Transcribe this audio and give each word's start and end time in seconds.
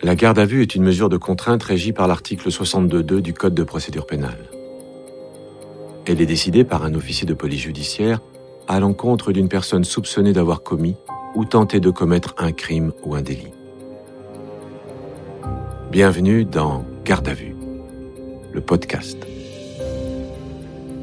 La 0.00 0.14
garde 0.14 0.38
à 0.38 0.44
vue 0.44 0.62
est 0.62 0.76
une 0.76 0.84
mesure 0.84 1.08
de 1.08 1.16
contrainte 1.16 1.62
régie 1.64 1.92
par 1.92 2.06
l'article 2.06 2.50
62.2 2.50 3.20
du 3.20 3.34
Code 3.34 3.54
de 3.54 3.64
procédure 3.64 4.06
pénale. 4.06 4.48
Elle 6.06 6.20
est 6.20 6.26
décidée 6.26 6.62
par 6.62 6.84
un 6.84 6.94
officier 6.94 7.26
de 7.26 7.34
police 7.34 7.62
judiciaire 7.62 8.20
à 8.68 8.78
l'encontre 8.78 9.32
d'une 9.32 9.48
personne 9.48 9.82
soupçonnée 9.82 10.32
d'avoir 10.32 10.62
commis 10.62 10.94
ou 11.34 11.44
tenté 11.44 11.80
de 11.80 11.90
commettre 11.90 12.36
un 12.38 12.52
crime 12.52 12.92
ou 13.02 13.16
un 13.16 13.22
délit. 13.22 13.52
Bienvenue 15.90 16.44
dans 16.44 16.84
Garde 17.04 17.28
à 17.28 17.34
vue, 17.34 17.56
le 18.52 18.60
podcast. 18.60 19.18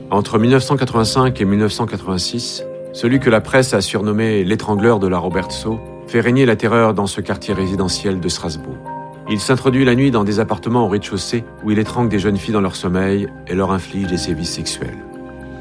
Entre 0.10 0.40
1985 0.40 1.42
et 1.42 1.46
1986, 1.46 2.64
celui 2.94 3.20
que 3.20 3.30
la 3.30 3.42
presse 3.42 3.74
a 3.74 3.82
surnommé 3.82 4.46
l'étrangleur 4.46 5.00
de 5.00 5.08
la 5.08 5.18
Robertso 5.18 5.82
fait 6.08 6.22
régner 6.22 6.46
la 6.46 6.56
terreur 6.56 6.94
dans 6.94 7.08
ce 7.08 7.22
quartier 7.22 7.54
résidentiel 7.54 8.20
de 8.20 8.30
Strasbourg. 8.30 8.95
Il 9.28 9.40
s'introduit 9.40 9.86
la 9.86 9.96
nuit 9.96 10.12
dans 10.12 10.24
des 10.24 10.40
appartements 10.40 10.86
au 10.86 10.88
rez-de-chaussée 10.88 11.44
où 11.64 11.72
il 11.72 11.80
étrangle 11.80 12.10
des 12.10 12.20
jeunes 12.20 12.38
filles 12.38 12.54
dans 12.54 12.62
leur 12.62 12.76
sommeil 12.76 13.28
et 13.48 13.56
leur 13.56 13.72
inflige 13.72 14.08
des 14.08 14.18
sévices 14.18 14.52
sexuels. 14.52 15.00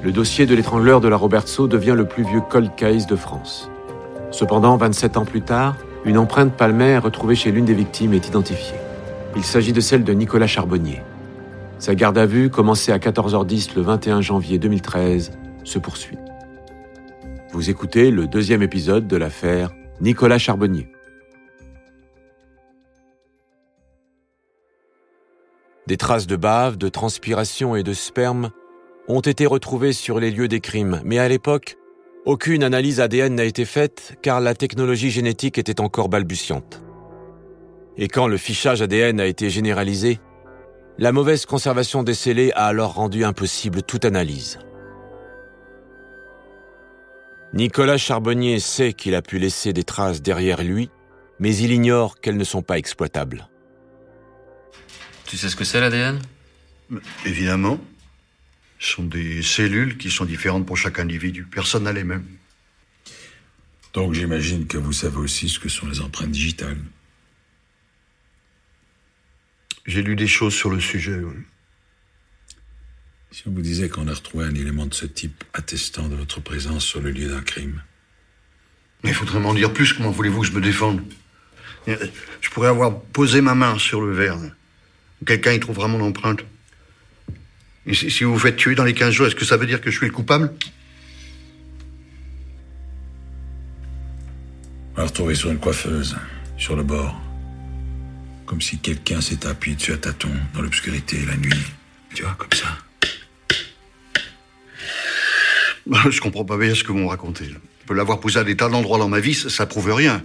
Le 0.02 0.12
dossier 0.12 0.44
de 0.44 0.54
l'étrangleur 0.54 1.00
de 1.00 1.08
la 1.08 1.16
Robertso 1.16 1.66
devient 1.66 1.94
le 1.96 2.06
plus 2.06 2.24
vieux 2.24 2.42
cold 2.42 2.74
case 2.76 3.06
de 3.06 3.16
France. 3.16 3.70
Cependant, 4.30 4.76
27 4.76 5.16
ans 5.16 5.24
plus 5.24 5.40
tard, 5.40 5.76
une 6.04 6.18
empreinte 6.18 6.52
palmaire 6.52 7.04
retrouvée 7.04 7.34
chez 7.34 7.52
l'une 7.52 7.64
des 7.64 7.72
victimes 7.72 8.12
est 8.12 8.28
identifiée. 8.28 8.76
Il 9.34 9.44
s'agit 9.44 9.72
de 9.72 9.80
celle 9.80 10.04
de 10.04 10.12
Nicolas 10.12 10.46
Charbonnier. 10.46 11.00
Sa 11.78 11.94
garde 11.94 12.18
à 12.18 12.26
vue, 12.26 12.50
commencée 12.50 12.92
à 12.92 12.98
14h10 12.98 13.74
le 13.76 13.82
21 13.82 14.20
janvier 14.20 14.58
2013, 14.58 15.32
se 15.64 15.78
poursuit. 15.78 16.18
Vous 17.52 17.70
écoutez 17.70 18.10
le 18.10 18.26
deuxième 18.26 18.62
épisode 18.62 19.06
de 19.06 19.16
l'affaire 19.16 19.70
Nicolas 20.00 20.38
Charbonnier. 20.38 20.93
Des 25.86 25.98
traces 25.98 26.26
de 26.26 26.36
bave, 26.36 26.78
de 26.78 26.88
transpiration 26.88 27.76
et 27.76 27.82
de 27.82 27.92
sperme 27.92 28.50
ont 29.06 29.20
été 29.20 29.44
retrouvées 29.44 29.92
sur 29.92 30.18
les 30.18 30.30
lieux 30.30 30.48
des 30.48 30.60
crimes, 30.60 31.02
mais 31.04 31.18
à 31.18 31.28
l'époque, 31.28 31.76
aucune 32.24 32.64
analyse 32.64 33.00
ADN 33.00 33.34
n'a 33.34 33.44
été 33.44 33.66
faite 33.66 34.16
car 34.22 34.40
la 34.40 34.54
technologie 34.54 35.10
génétique 35.10 35.58
était 35.58 35.82
encore 35.82 36.08
balbutiante. 36.08 36.82
Et 37.98 38.08
quand 38.08 38.28
le 38.28 38.38
fichage 38.38 38.80
ADN 38.80 39.20
a 39.20 39.26
été 39.26 39.50
généralisé, 39.50 40.20
la 40.96 41.12
mauvaise 41.12 41.44
conservation 41.44 42.02
des 42.02 42.14
scellés 42.14 42.50
a 42.54 42.64
alors 42.64 42.94
rendu 42.94 43.22
impossible 43.24 43.82
toute 43.82 44.06
analyse. 44.06 44.58
Nicolas 47.52 47.98
Charbonnier 47.98 48.58
sait 48.58 48.94
qu'il 48.94 49.14
a 49.14 49.22
pu 49.22 49.38
laisser 49.38 49.74
des 49.74 49.84
traces 49.84 50.22
derrière 50.22 50.62
lui, 50.62 50.90
mais 51.38 51.54
il 51.54 51.72
ignore 51.72 52.20
qu'elles 52.20 52.38
ne 52.38 52.44
sont 52.44 52.62
pas 52.62 52.78
exploitables. 52.78 53.48
Tu 55.26 55.36
sais 55.36 55.48
ce 55.48 55.56
que 55.56 55.64
c'est 55.64 55.80
l'ADN 55.80 56.20
Évidemment. 57.24 57.82
Ce 58.78 58.92
sont 58.92 59.04
des 59.04 59.42
cellules 59.42 59.96
qui 59.96 60.10
sont 60.10 60.24
différentes 60.24 60.66
pour 60.66 60.76
chaque 60.76 60.98
individu. 60.98 61.44
Personne 61.44 61.84
n'a 61.84 61.92
les 61.92 62.04
mêmes. 62.04 62.26
Donc 63.94 64.12
j'imagine 64.12 64.66
que 64.66 64.76
vous 64.76 64.92
savez 64.92 65.16
aussi 65.16 65.48
ce 65.48 65.58
que 65.58 65.68
sont 65.68 65.86
les 65.86 66.00
empreintes 66.00 66.32
digitales. 66.32 66.78
J'ai 69.86 70.02
lu 70.02 70.16
des 70.16 70.26
choses 70.26 70.54
sur 70.54 70.70
le 70.70 70.80
sujet. 70.80 71.18
oui. 71.18 71.34
Si 73.30 73.42
on 73.48 73.50
vous 73.50 73.62
disait 73.62 73.88
qu'on 73.88 74.06
a 74.08 74.14
retrouvé 74.14 74.44
un 74.44 74.54
élément 74.54 74.86
de 74.86 74.94
ce 74.94 75.06
type 75.06 75.42
attestant 75.54 76.08
de 76.08 76.14
votre 76.14 76.40
présence 76.40 76.84
sur 76.84 77.00
le 77.00 77.10
lieu 77.10 77.28
d'un 77.28 77.42
crime, 77.42 77.82
Mais 79.02 79.10
il 79.10 79.14
faudrait 79.14 79.40
m'en 79.40 79.54
dire 79.54 79.72
plus. 79.72 79.92
Comment 79.92 80.10
voulez-vous 80.10 80.42
que 80.42 80.46
je 80.46 80.52
me 80.52 80.60
défende? 80.60 81.02
Je 81.86 82.50
pourrais 82.50 82.68
avoir 82.68 83.00
posé 83.00 83.40
ma 83.40 83.54
main 83.54 83.78
sur 83.78 84.00
le 84.00 84.14
verre. 84.14 84.38
Quelqu'un 85.26 85.52
y 85.52 85.60
trouvera 85.60 85.88
mon 85.88 86.00
empreinte. 86.00 86.40
Et 87.86 87.94
si, 87.94 88.10
si 88.10 88.24
vous 88.24 88.32
vous 88.32 88.38
faites 88.38 88.56
tuer 88.56 88.74
dans 88.74 88.84
les 88.84 88.94
15 88.94 89.12
jours, 89.12 89.26
est-ce 89.26 89.34
que 89.34 89.44
ça 89.44 89.56
veut 89.56 89.66
dire 89.66 89.80
que 89.80 89.90
je 89.90 89.96
suis 89.96 90.06
le 90.06 90.12
coupable? 90.12 90.52
On 94.96 95.00
l'a 95.00 95.06
retrouvé 95.06 95.34
sur 95.34 95.50
une 95.50 95.58
coiffeuse, 95.58 96.16
sur 96.56 96.76
le 96.76 96.82
bord. 96.82 97.20
Comme 98.46 98.60
si 98.60 98.78
quelqu'un 98.78 99.20
s'était 99.20 99.48
appuyé 99.48 99.76
dessus 99.76 99.92
à 99.92 99.96
tâtons, 99.96 100.28
dans 100.54 100.62
l'obscurité, 100.62 101.24
la 101.26 101.36
nuit. 101.36 101.52
Tu 102.14 102.22
vois, 102.22 102.36
comme 102.38 102.52
ça. 102.52 102.78
Je 106.10 106.20
comprends 106.20 106.44
pas 106.44 106.56
bien 106.56 106.74
ce 106.74 106.84
que 106.84 106.92
vous 106.92 106.98
me 106.98 107.08
racontez. 107.08 107.46
Je 107.46 107.86
peux 107.86 107.94
l'avoir 107.94 108.20
posé 108.20 108.38
à 108.38 108.44
des 108.44 108.56
tas 108.56 108.68
d'endroits 108.68 108.98
dans 108.98 109.08
ma 109.08 109.20
vie, 109.20 109.34
ça, 109.34 109.50
ça 109.50 109.66
prouve 109.66 109.92
rien. 109.92 110.22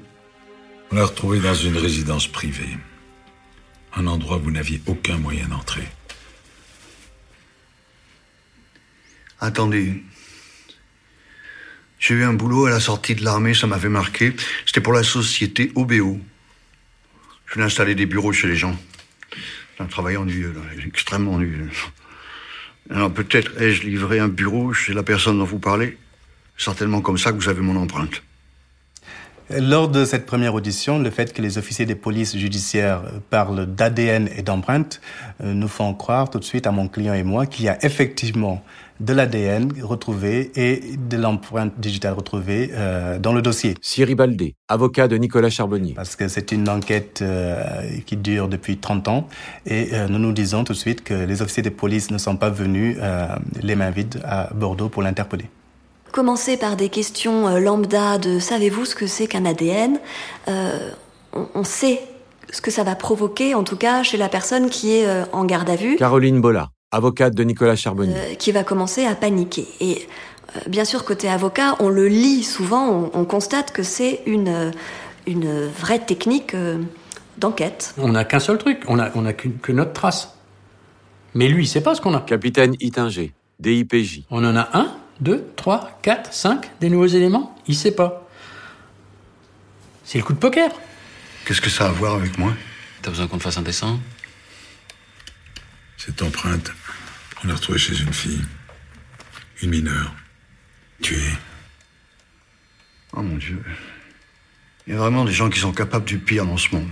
On 0.91 0.95
l'a 0.95 1.05
retrouvé 1.05 1.39
dans 1.39 1.53
une 1.53 1.77
résidence 1.77 2.27
privée. 2.27 2.77
Un 3.95 4.07
endroit 4.07 4.37
où 4.37 4.41
vous 4.41 4.51
n'aviez 4.51 4.81
aucun 4.85 5.17
moyen 5.17 5.47
d'entrer. 5.47 5.87
Attendez. 9.39 10.03
J'ai 11.97 12.13
eu 12.13 12.23
un 12.23 12.33
boulot 12.33 12.65
à 12.65 12.69
la 12.69 12.79
sortie 12.79 13.15
de 13.15 13.23
l'armée, 13.23 13.53
ça 13.53 13.67
m'avait 13.67 13.89
marqué. 13.89 14.33
C'était 14.65 14.81
pour 14.81 14.93
la 14.93 15.03
société 15.03 15.71
OBO. 15.75 16.19
Je 17.45 17.53
venais 17.55 17.65
installer 17.65 17.95
des 17.95 18.05
bureaux 18.05 18.31
chez 18.31 18.47
les 18.47 18.55
gens. 18.55 18.77
C'est 19.31 19.83
un 19.83 19.87
travail 19.87 20.17
ennuyeux, 20.17 20.53
extrêmement 20.85 21.33
ennuyeux. 21.33 21.69
Alors 22.89 23.13
peut-être 23.13 23.61
ai-je 23.61 23.83
livré 23.83 24.19
un 24.19 24.27
bureau 24.27 24.73
chez 24.73 24.93
la 24.93 25.03
personne 25.03 25.37
dont 25.37 25.45
vous 25.45 25.59
parlez 25.59 25.97
Certainement 26.57 27.01
comme 27.01 27.17
ça 27.17 27.31
que 27.31 27.37
vous 27.37 27.49
avez 27.49 27.61
mon 27.61 27.75
empreinte. 27.75 28.21
Lors 29.51 29.87
de 29.87 30.05
cette 30.05 30.25
première 30.25 30.53
audition, 30.53 30.99
le 30.99 31.09
fait 31.09 31.33
que 31.33 31.41
les 31.41 31.57
officiers 31.57 31.85
des 31.85 31.95
polices 31.95 32.37
judiciaires 32.37 33.01
parlent 33.29 33.65
d'ADN 33.65 34.29
et 34.35 34.43
d'empreintes 34.43 35.01
euh, 35.43 35.53
nous 35.53 35.67
font 35.67 35.93
croire 35.95 36.29
tout 36.29 36.39
de 36.39 36.43
suite 36.43 36.67
à 36.67 36.71
mon 36.71 36.87
client 36.87 37.15
et 37.15 37.23
moi 37.23 37.47
qu'il 37.47 37.65
y 37.65 37.69
a 37.69 37.83
effectivement 37.83 38.63
de 38.99 39.13
l'ADN 39.13 39.71
retrouvé 39.81 40.51
et 40.55 40.97
de 40.97 41.17
l'empreinte 41.17 41.79
digitale 41.79 42.13
retrouvée 42.13 42.71
euh, 42.73 43.17
dans 43.17 43.33
le 43.33 43.41
dossier. 43.41 43.75
Thierry 43.75 44.15
Baldé, 44.15 44.55
avocat 44.67 45.07
de 45.07 45.15
Nicolas 45.15 45.49
Charbonnier. 45.49 45.93
Parce 45.93 46.15
que 46.15 46.27
c'est 46.27 46.51
une 46.51 46.67
enquête 46.67 47.21
euh, 47.21 47.81
qui 48.05 48.17
dure 48.17 48.49
depuis 48.49 48.77
30 48.77 49.07
ans 49.07 49.27
et 49.65 49.89
euh, 49.93 50.07
nous 50.07 50.19
nous 50.19 50.33
disons 50.33 50.63
tout 50.63 50.73
de 50.73 50.77
suite 50.77 51.03
que 51.03 51.13
les 51.13 51.41
officiers 51.41 51.63
des 51.63 51.71
polices 51.71 52.11
ne 52.11 52.17
sont 52.17 52.35
pas 52.35 52.49
venus 52.49 52.97
les 53.61 53.75
mains 53.75 53.91
vides 53.91 54.21
à 54.23 54.49
Bordeaux 54.53 54.89
pour 54.89 55.01
l'interpeller. 55.01 55.45
Commencer 56.11 56.57
par 56.57 56.75
des 56.75 56.89
questions 56.89 57.47
euh, 57.47 57.59
lambda 57.59 58.17
de 58.17 58.39
savez-vous 58.39 58.85
ce 58.85 58.95
que 58.95 59.07
c'est 59.07 59.27
qu'un 59.27 59.45
ADN 59.45 59.99
Euh, 60.47 60.89
on, 61.33 61.47
on 61.53 61.63
sait 61.63 62.01
ce 62.51 62.61
que 62.61 62.71
ça 62.71 62.83
va 62.83 62.95
provoquer, 62.95 63.53
en 63.53 63.63
tout 63.63 63.75
cas 63.77 64.01
chez 64.01 64.17
la 64.17 64.27
personne 64.29 64.69
qui 64.69 64.91
est 64.95 65.05
euh, 65.05 65.23
en 65.33 65.45
garde 65.45 65.69
à 65.69 65.75
vue, 65.75 65.97
Caroline 65.97 66.41
Bolla, 66.41 66.71
avocate 66.91 67.35
de 67.35 67.43
Nicolas 67.43 67.75
Charbonnier. 67.75 68.15
euh, 68.15 68.33
qui 68.35 68.51
va 68.51 68.63
commencer 68.63 69.05
à 69.05 69.13
paniquer. 69.13 69.67
Et 69.79 70.07
euh, 70.55 70.59
bien 70.67 70.83
sûr, 70.85 71.05
côté 71.05 71.29
avocat, 71.29 71.75
on 71.79 71.89
le 71.89 72.07
lit 72.07 72.43
souvent, 72.43 72.89
on, 72.89 73.11
on 73.13 73.25
constate 73.25 73.71
que 73.71 73.83
c'est 73.83 74.21
une, 74.25 74.71
une 75.27 75.67
vraie 75.67 75.99
technique 75.99 76.55
euh, 76.55 76.79
d'enquête. 77.37 77.93
On 77.99 78.09
n'a 78.09 78.23
qu'un 78.25 78.39
seul 78.39 78.57
truc, 78.57 78.81
on 78.87 78.95
n'a 78.95 79.11
on 79.13 79.27
a 79.27 79.33
qu'une- 79.33 79.59
que 79.59 79.71
notre 79.71 79.93
trace. 79.93 80.33
Mais 81.35 81.47
lui, 81.49 81.65
il 81.65 81.67
sait 81.67 81.81
pas 81.81 81.93
ce 81.93 82.01
qu'on 82.01 82.15
a. 82.15 82.21
Capitaine 82.21 82.73
Itinger, 82.79 83.31
DIPJ. 83.59 84.23
On 84.31 84.43
en 84.43 84.55
a 84.55 84.69
un, 84.73 84.87
deux, 85.19 85.51
trois, 85.55 85.99
quatre, 86.01 86.33
cinq 86.33 86.71
des 86.79 86.89
nouveaux 86.89 87.07
éléments, 87.07 87.57
il 87.67 87.75
sait 87.75 87.95
pas. 87.95 88.27
C'est 90.03 90.17
le 90.17 90.23
coup 90.23 90.33
de 90.33 90.39
poker. 90.39 90.71
Qu'est-ce 91.45 91.61
que 91.61 91.69
ça 91.69 91.85
a 91.85 91.89
à 91.89 91.91
voir 91.91 92.15
avec 92.15 92.37
moi? 92.37 92.53
T'as 93.01 93.11
besoin 93.11 93.27
qu'on 93.27 93.37
te 93.37 93.43
fasse 93.43 93.57
un 93.57 93.61
dessin? 93.61 93.99
Cette 95.97 96.21
empreinte, 96.21 96.71
on 97.43 97.47
l'a 97.47 97.55
retrouvée 97.55 97.79
chez 97.79 97.99
une 97.99 98.13
fille. 98.13 98.41
Une 99.61 99.69
mineure. 99.69 100.13
Tuée. 101.01 101.33
Oh 103.13 103.21
mon 103.21 103.35
Dieu. 103.35 103.63
Il 104.87 104.93
y 104.93 104.95
a 104.95 104.99
vraiment 104.99 105.25
des 105.25 105.31
gens 105.31 105.49
qui 105.49 105.59
sont 105.59 105.71
capables 105.71 106.05
du 106.05 106.19
pire 106.19 106.45
dans 106.45 106.57
ce 106.57 106.73
monde. 106.73 106.89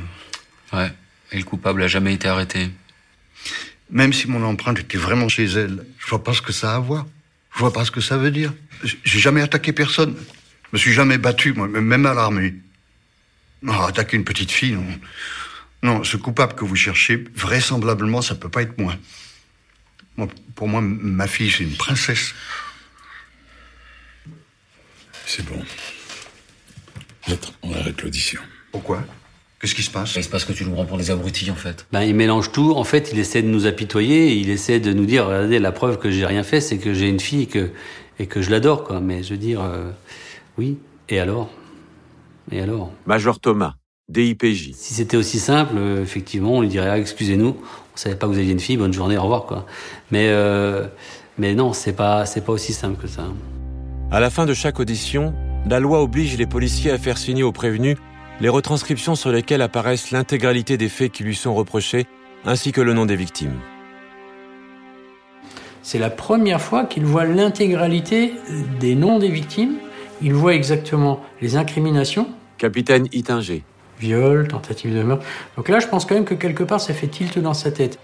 Ouais. 0.73 0.91
Et 1.31 1.37
le 1.37 1.43
coupable 1.43 1.81
a 1.81 1.87
jamais 1.87 2.13
été 2.13 2.27
arrêté. 2.27 2.69
Même 3.89 4.13
si 4.13 4.27
mon 4.27 4.43
empreinte 4.43 4.79
était 4.79 4.97
vraiment 4.97 5.29
chez 5.29 5.45
elle, 5.45 5.85
je 5.97 6.07
vois 6.07 6.23
pas 6.23 6.33
ce 6.33 6.41
que 6.41 6.51
ça 6.51 6.73
a 6.73 6.75
à 6.75 6.79
voir. 6.79 7.05
Je 7.57 7.61
vois 7.63 7.73
pas 7.73 7.83
ce 7.85 7.89
que 7.89 8.01
ça 8.01 8.17
veut 8.17 8.29
dire. 8.29 8.53
J'ai 8.83 9.19
jamais 9.19 9.41
attaqué 9.41 9.73
personne. 9.73 10.15
Je 10.15 10.69
me 10.73 10.77
suis 10.77 10.93
jamais 10.93 11.17
battu, 11.17 11.53
moi, 11.53 11.67
même 11.67 12.05
à 12.05 12.13
l'armée. 12.13 12.53
Non, 13.63 13.81
attaquer 13.81 14.15
une 14.15 14.23
petite 14.23 14.51
fille, 14.51 14.73
non. 14.73 14.85
Non, 15.81 16.03
ce 16.03 16.17
coupable 16.17 16.53
que 16.53 16.65
vous 16.65 16.75
cherchez, 16.75 17.25
vraisemblablement, 17.33 18.21
ça 18.21 18.35
peut 18.35 18.49
pas 18.49 18.61
être 18.61 18.77
moi. 18.77 18.95
Moi, 20.17 20.27
pour 20.53 20.67
moi, 20.67 20.81
ma 20.81 21.25
fille, 21.25 21.49
c'est 21.49 21.63
une 21.63 21.75
princesse. 21.75 22.35
C'est 25.25 25.43
bon. 25.43 25.65
Maître, 27.27 27.53
on 27.63 27.73
arrête 27.73 27.99
l'audition. 28.03 28.41
Pourquoi? 28.71 29.03
Qu'est-ce 29.59 29.73
qui 29.73 29.83
se 29.83 29.89
passe 29.89 30.11
C'est 30.11 30.29
parce 30.29 30.45
que 30.45 30.53
tu 30.53 30.65
nous 30.65 30.71
prends 30.71 30.85
pour 30.85 30.97
des 30.97 31.09
abrutis, 31.09 31.49
en 31.49 31.55
fait. 31.55 31.87
Ben, 31.91 32.03
il 32.03 32.13
mélange 32.15 32.51
tout. 32.51 32.73
En 32.75 32.83
fait, 32.83 33.09
il 33.11 33.19
essaie 33.19 33.41
de 33.41 33.47
nous 33.47 33.65
apitoyer. 33.65 34.35
Il 34.35 34.49
essaie 34.49 34.79
de 34.79 34.93
nous 34.93 35.05
dire, 35.05 35.25
regardez, 35.25 35.59
la 35.59 35.71
preuve 35.71 35.97
que 35.97 36.11
j'ai 36.11 36.25
rien 36.25 36.43
fait, 36.43 36.61
c'est 36.61 36.77
que 36.77 36.93
j'ai 36.93 37.09
une 37.09 37.19
fille 37.19 37.43
et 37.43 37.47
que, 37.47 37.71
et 38.19 38.27
que 38.27 38.41
je 38.41 38.51
l'adore, 38.51 38.83
quoi. 38.83 38.99
Mais 38.99 39.23
je 39.23 39.31
veux 39.31 39.37
dire, 39.37 39.61
euh, 39.61 39.89
oui. 40.57 40.77
Et 41.09 41.19
alors? 41.19 41.49
Et 42.51 42.61
alors? 42.61 42.91
Major 43.05 43.39
Thomas, 43.39 43.75
DIPJ. 44.09 44.71
Si 44.73 44.93
c'était 44.93 45.17
aussi 45.17 45.39
simple, 45.39 45.73
euh, 45.77 46.01
effectivement, 46.01 46.53
on 46.53 46.61
lui 46.61 46.69
dirait 46.69 46.89
ah, 46.89 46.97
excusez-nous, 46.97 47.57
on 47.57 47.97
savait 47.97 48.15
pas 48.15 48.27
que 48.27 48.31
vous 48.31 48.37
aviez 48.37 48.51
une 48.51 48.59
fille, 48.59 48.77
bonne 48.77 48.93
journée, 48.93 49.17
au 49.17 49.23
revoir 49.23 49.45
quoi. 49.45 49.65
Mais 50.11 50.27
euh, 50.29 50.87
mais 51.37 51.55
non, 51.55 51.73
c'est 51.73 51.93
pas 51.93 52.25
c'est 52.25 52.41
pas 52.41 52.53
aussi 52.53 52.73
simple 52.73 53.01
que 53.01 53.07
ça. 53.07 53.23
À 54.11 54.19
la 54.19 54.29
fin 54.29 54.45
de 54.45 54.53
chaque 54.53 54.79
audition, 54.79 55.33
la 55.69 55.79
loi 55.79 56.01
oblige 56.01 56.37
les 56.37 56.45
policiers 56.45 56.91
à 56.91 56.97
faire 56.97 57.17
signer 57.17 57.43
aux 57.43 57.51
prévenus 57.51 57.97
les 58.39 58.49
retranscriptions 58.49 59.15
sur 59.15 59.31
lesquelles 59.31 59.61
apparaissent 59.61 60.11
l'intégralité 60.11 60.77
des 60.77 60.89
faits 60.89 61.11
qui 61.11 61.23
lui 61.23 61.35
sont 61.35 61.55
reprochés, 61.55 62.05
ainsi 62.45 62.71
que 62.71 62.81
le 62.81 62.93
nom 62.93 63.05
des 63.05 63.15
victimes. 63.15 63.59
C'est 65.81 65.99
la 65.99 66.09
première 66.09 66.61
fois 66.61 66.85
qu'il 66.85 67.05
voit 67.05 67.25
l'intégralité 67.25 68.33
des 68.79 68.95
noms 68.95 69.19
des 69.19 69.29
victimes. 69.29 69.75
Il 70.21 70.33
voit 70.33 70.53
exactement 70.53 71.23
les 71.41 71.55
incriminations. 71.55 72.27
Capitaine 72.57 73.07
Itinger. 73.13 73.63
Viol, 73.99 74.47
tentative 74.47 74.93
de 74.95 75.01
meurtre. 75.01 75.25
Donc 75.55 75.69
là, 75.69 75.79
je 75.79 75.87
pense 75.87 76.05
quand 76.05 76.15
même 76.15 76.25
que 76.25 76.35
quelque 76.35 76.63
part, 76.63 76.81
ça 76.81 76.93
fait 76.93 77.07
tilt 77.07 77.39
dans 77.39 77.53
sa 77.53 77.71
tête. 77.71 77.99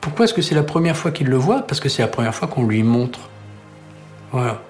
Pourquoi 0.00 0.24
est-ce 0.24 0.34
que 0.34 0.42
c'est 0.42 0.54
la 0.54 0.62
première 0.62 0.96
fois 0.96 1.10
qu'il 1.10 1.26
le 1.26 1.36
voit? 1.36 1.62
Parce 1.62 1.80
que 1.80 1.88
c'est 1.88 2.02
la 2.02 2.08
première 2.08 2.34
fois 2.34 2.48
qu'on 2.48 2.64
lui 2.64 2.82
montre. 2.82 3.28
Voilà. 4.32 4.62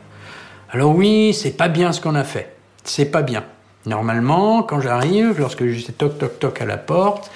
Alors 0.73 0.95
oui, 0.95 1.35
c'est 1.35 1.57
pas 1.57 1.69
bien 1.69 1.93
ce 1.93 2.01
qu'on 2.01 2.15
a 2.15 2.23
fait. 2.23 2.55
C'est 2.85 3.11
pas 3.11 3.23
bien. 3.23 3.45
Normalement, 3.87 4.63
quand 4.63 4.81
j'arrive, 4.81 5.39
lorsque 5.39 5.67
je 5.67 5.91
toc 5.91 6.19
toc 6.19 6.39
toc 6.39 6.61
à 6.61 6.65
la 6.65 6.77
porte, 6.77 7.31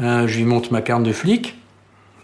euh, 0.00 0.26
je 0.26 0.38
lui 0.38 0.44
montre 0.44 0.72
ma 0.72 0.82
carte 0.82 1.04
de 1.04 1.12
flic. 1.12 1.56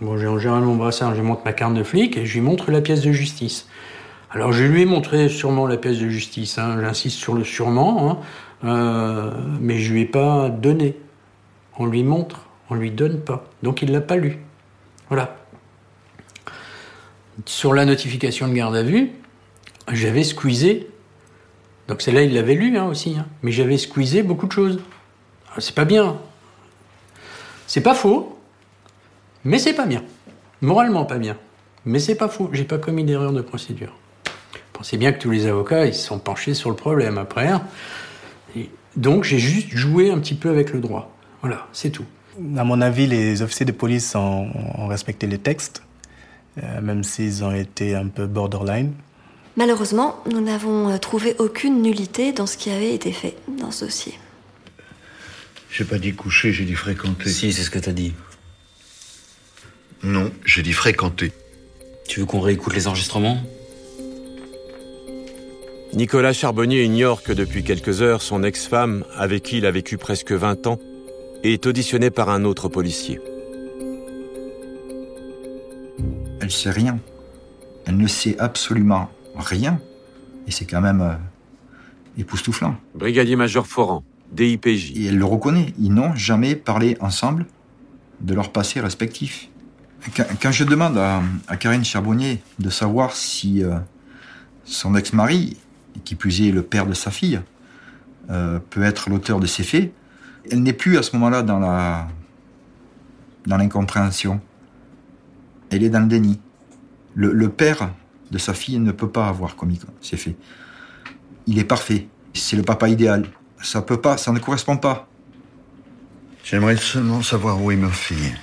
Bon, 0.01 0.19
j'ai 0.19 0.27
en 0.27 0.39
général 0.39 0.63
mon 0.63 0.75
brassard, 0.75 1.15
je 1.15 1.21
lui 1.21 1.27
montre 1.27 1.43
ma 1.45 1.53
carte 1.53 1.75
de 1.75 1.85
flic 1.85 2.17
et 2.17 2.27
je 2.27 2.35
lui 2.35 2.41
montre 2.41 2.73
la 2.73 2.81
pièce 2.81 3.03
de 3.03 3.13
justice. 3.13 3.69
Alors 4.31 4.53
je 4.53 4.65
lui 4.65 4.83
ai 4.83 4.87
montré 4.87 5.29
sûrement 5.29 5.69
la 5.69 5.77
pièce 5.77 6.01
de 6.01 6.09
justice, 6.09 6.59
hein, 6.59 6.79
j'insiste 6.81 7.19
sur 7.19 7.35
le 7.35 7.45
sûrement, 7.45 8.11
hein, 8.11 8.19
euh, 8.65 9.31
mais 9.61 9.79
je 9.79 9.93
lui 9.93 10.01
ai 10.01 10.07
pas 10.07 10.49
donné. 10.49 10.97
On 11.79 11.87
lui 11.87 12.03
montre, 12.03 12.47
on 12.71 12.75
lui 12.75 12.91
donne 12.91 13.21
pas. 13.21 13.45
Donc 13.63 13.83
il 13.83 13.93
l'a 13.93 14.01
pas 14.01 14.17
lu. 14.17 14.39
Voilà. 15.09 15.37
Sur 17.47 17.73
la 17.73 17.85
notification 17.85 18.49
de 18.49 18.55
garde 18.55 18.75
à 18.75 18.83
vue, 18.83 19.13
j'avais 19.93 20.25
squeezé. 20.25 20.89
Donc 21.89 22.03
celle-là, 22.03 22.23
il 22.23 22.35
l'avait 22.35 22.55
lu 22.55 22.77
hein, 22.77 22.87
aussi. 22.87 23.17
Hein, 23.19 23.27
mais 23.43 23.53
j'avais 23.53 23.79
squeezé 23.79 24.23
beaucoup 24.23 24.47
de 24.47 24.53
choses. 24.53 24.81
Ah, 25.51 25.61
c'est 25.61 25.75
pas 25.75 25.85
bien. 25.85 26.17
C'est 27.67 27.81
pas 27.81 27.95
faux, 27.95 28.39
mais 29.45 29.59
c'est 29.59 29.75
pas 29.75 29.87
bien. 29.87 30.03
Moralement 30.61 31.05
pas 31.05 31.19
bien. 31.19 31.37
Mais 31.85 31.99
c'est 31.99 32.15
pas 32.15 32.29
faux. 32.29 32.49
J'ai 32.53 32.65
pas 32.65 32.79
commis 32.79 33.05
d'erreur 33.05 33.33
de 33.33 33.41
procédure. 33.41 33.95
Pensez 34.73 34.97
bien 34.97 35.13
que 35.13 35.21
tous 35.21 35.31
les 35.31 35.47
avocats, 35.47 35.87
ils 35.87 35.95
se 35.95 36.07
sont 36.07 36.19
penchés 36.19 36.55
sur 36.55 36.71
le 36.71 36.77
problème 36.77 37.19
après. 37.19 37.49
Hein. 37.49 37.63
Donc 38.97 39.25
j'ai 39.25 39.39
juste 39.39 39.71
joué 39.71 40.11
un 40.11 40.19
petit 40.19 40.35
peu 40.35 40.51
avec 40.51 40.73
le 40.73 40.81
droit. 40.81 41.13
Voilà, 41.43 41.67
c'est 41.73 41.91
tout. 41.91 42.05
À 42.57 42.65
mon 42.65 42.81
avis, 42.81 43.07
les 43.07 43.43
officiers 43.43 43.67
de 43.67 43.73
police 43.73 44.15
ont, 44.15 44.49
ont 44.77 44.87
respecté 44.87 45.27
les 45.27 45.39
textes, 45.39 45.83
euh, 46.63 46.81
même 46.81 47.05
s'ils 47.05 47.45
ont 47.45 47.53
été 47.53 47.95
un 47.95 48.09
peu 48.09 48.27
borderline. 48.27 48.93
Malheureusement, 49.57 50.21
nous 50.31 50.41
n'avons 50.41 50.91
euh, 50.91 50.99
trouvé 50.99 51.37
aucune 51.39 51.81
nullité 51.81 52.33
dans 52.33 52.47
ce 52.47 52.57
qui 52.57 52.71
avait 52.71 52.93
été 52.95 53.13
fait 53.13 53.37
dans 53.61 53.71
ce 53.71 53.85
dossier. 53.85 54.15
J'ai 55.71 55.85
pas 55.85 55.99
dit 55.99 56.15
coucher, 56.15 56.53
j'ai 56.53 56.65
dit 56.65 56.75
fréquenter. 56.75 57.31
Si, 57.31 57.53
c'est 57.53 57.63
ce 57.63 57.71
que 57.71 57.79
t'as 57.79 57.93
dit. 57.93 58.15
Non, 60.03 60.31
j'ai 60.45 60.63
dit 60.63 60.73
fréquenter. 60.73 61.33
Tu 62.09 62.21
veux 62.21 62.27
qu'on 62.27 62.41
réécoute 62.41 62.75
les 62.75 62.89
enregistrements? 62.89 63.39
Nicolas 65.95 66.33
Charbonnier 66.33 66.83
ignore 66.83 67.23
que 67.23 67.33
depuis 67.33 67.63
quelques 67.63 68.03
heures, 68.03 68.23
son 68.23 68.43
ex-femme, 68.43 69.05
avec 69.17 69.45
qui 69.45 69.59
il 69.59 69.67
a 69.67 69.71
vécu 69.71 69.97
presque 69.97 70.33
20 70.33 70.67
ans, 70.67 70.81
est 71.45 71.67
auditionnée 71.67 72.11
par 72.11 72.29
un 72.31 72.45
autre 72.45 72.69
policier. 72.69 73.21
Elle 76.41 76.51
sait 76.51 76.71
rien. 76.71 76.99
Elle 77.87 77.97
ne 77.97 78.09
sait 78.09 78.37
absolument 78.39 79.11
rien. 79.37 79.81
Et 80.47 80.51
c'est 80.51 80.67
quand 80.67 80.81
même 80.81 81.01
euh, 81.01 81.15
époustouflant. 82.19 82.77
Brigadier-major 82.95 83.67
Foran, 83.67 84.05
DIPJ. 84.33 84.93
Et 84.97 85.05
elle 85.07 85.19
le 85.19 85.25
reconnaît. 85.25 85.73
Ils 85.79 85.93
n'ont 85.93 86.15
jamais 86.15 86.55
parlé 86.57 86.97
ensemble 87.01 87.47
de 88.21 88.35
leur 88.35 88.53
passé 88.53 88.81
respectif. 88.81 89.49
Quand, 90.17 90.25
quand 90.41 90.53
je 90.53 90.65
demande 90.65 90.99
à, 90.99 91.23
à, 91.49 91.57
Karine 91.57 91.85
Charbonnier 91.85 92.43
de 92.59 92.71
savoir 92.71 93.17
si 93.17 93.65
euh, 93.65 93.77
son 94.65 94.95
ex-mari, 94.97 95.57
qui 96.05 96.15
plus 96.15 96.43
est 96.43 96.51
le 96.51 96.63
père 96.63 96.87
de 96.87 96.95
sa 96.95 97.11
fille, 97.11 97.41
euh, 98.31 98.59
peut 98.71 98.83
être 98.83 99.11
l'auteur 99.11 99.41
de 99.41 99.47
ces 99.47 99.63
faits, 99.63 99.93
elle 100.51 100.63
n'est 100.63 100.73
plus 100.73 100.99
à 100.99 101.03
ce 101.03 101.15
moment-là 101.17 101.43
dans 101.43 101.59
la 101.59 102.09
dans 103.47 103.59
l'incompréhension. 103.59 104.41
Elle 105.71 105.83
est 105.83 105.91
dans 105.91 106.01
le 106.01 106.07
déni. 106.07 106.41
Le, 107.15 107.33
le, 107.33 107.49
père 107.49 107.91
de 108.31 108.39
sa 108.39 108.55
fille 108.55 108.79
ne 108.79 108.93
peut 108.93 109.11
pas 109.11 109.29
avoir 109.29 109.57
commis 109.57 109.81
ces 110.01 110.17
faits. 110.17 110.37
Il 111.47 111.59
est 111.59 111.65
parfait. 111.65 112.09
C'est 112.33 112.57
le 112.57 112.63
papa 112.63 112.89
idéal. 112.89 113.31
Ça 113.63 113.83
peut 113.83 114.01
pas, 114.01 114.17
ça 114.17 114.33
ne 114.33 114.39
correspond 114.39 114.77
pas. 114.77 115.09
J'aimerais 116.45 116.77
seulement 116.77 117.23
savoir 117.23 117.61
où 117.63 117.71
est 117.71 117.77
ma 117.77 117.91
fille. 117.91 118.37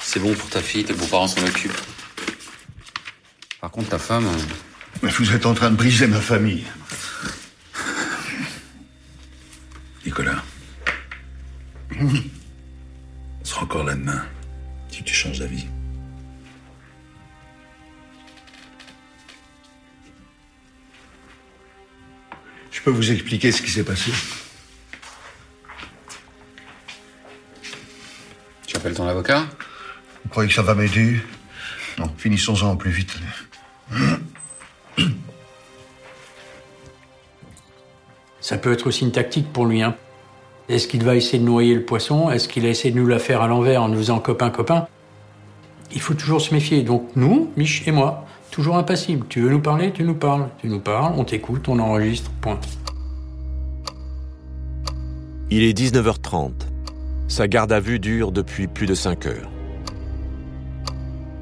C'est 0.00 0.20
bon 0.20 0.34
pour 0.34 0.48
ta 0.48 0.60
fille, 0.60 0.84
tes 0.84 0.94
beaux-parents 0.94 1.28
s'en 1.28 1.42
occupent. 1.42 1.80
Par 3.60 3.70
contre, 3.70 3.90
ta 3.90 3.98
femme. 3.98 4.26
Mais 5.02 5.10
vous 5.10 5.32
êtes 5.34 5.46
en 5.46 5.54
train 5.54 5.70
de 5.70 5.76
briser 5.76 6.06
ma 6.06 6.20
famille. 6.20 6.64
Nicolas. 10.04 10.42
On 12.00 13.44
sera 13.44 13.62
encore 13.62 13.84
là 13.84 13.94
demain 13.94 14.24
si 14.88 15.02
tu 15.02 15.14
changes 15.14 15.38
d'avis. 15.38 15.66
Je 22.72 22.80
peux 22.80 22.90
vous 22.90 23.12
expliquer 23.12 23.52
ce 23.52 23.62
qui 23.62 23.70
s'est 23.70 23.84
passé 23.84 24.10
Tu 28.66 28.76
appelles 28.76 28.94
ton 28.94 29.06
avocat? 29.06 29.44
Vous 30.24 30.30
croyez 30.30 30.48
que 30.48 30.54
ça 30.54 30.62
va 30.62 30.74
m'aider? 30.74 31.20
Non, 31.98 32.10
finissons-en 32.16 32.76
plus 32.76 32.90
vite. 32.90 33.14
Ça 38.40 38.56
peut 38.56 38.72
être 38.72 38.86
aussi 38.86 39.04
une 39.04 39.12
tactique 39.12 39.52
pour 39.52 39.66
lui. 39.66 39.82
Hein. 39.82 39.94
Est-ce 40.68 40.88
qu'il 40.88 41.04
va 41.04 41.14
essayer 41.14 41.38
de 41.38 41.44
noyer 41.44 41.74
le 41.74 41.84
poisson? 41.84 42.30
Est-ce 42.30 42.48
qu'il 42.48 42.64
a 42.64 42.70
essayé 42.70 42.92
de 42.92 42.98
nous 42.98 43.06
la 43.06 43.18
faire 43.18 43.42
à 43.42 43.46
l'envers 43.46 43.82
en 43.82 43.88
nous 43.88 43.98
faisant 43.98 44.18
copain-copain? 44.18 44.88
Il 45.94 46.00
faut 46.00 46.14
toujours 46.14 46.40
se 46.40 46.54
méfier. 46.54 46.82
Donc 46.82 47.10
nous, 47.14 47.52
Mich 47.56 47.86
et 47.86 47.92
moi, 47.92 48.26
toujours 48.52 48.76
impassibles. 48.76 49.26
Tu 49.28 49.40
veux 49.40 49.50
nous 49.50 49.60
parler 49.60 49.92
Tu 49.92 50.04
nous 50.04 50.14
parles. 50.14 50.48
Tu 50.58 50.68
nous 50.68 50.78
parles, 50.78 51.14
on 51.16 51.24
t'écoute, 51.24 51.68
on 51.68 51.80
enregistre, 51.80 52.30
point. 52.40 52.60
Il 55.50 55.64
est 55.64 55.76
19h30. 55.76 56.52
Sa 57.26 57.48
garde 57.48 57.72
à 57.72 57.80
vue 57.80 57.98
dure 57.98 58.30
depuis 58.30 58.68
plus 58.68 58.86
de 58.86 58.94
5 58.94 59.26
heures. 59.26 59.50